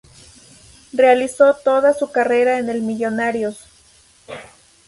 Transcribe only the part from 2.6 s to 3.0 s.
el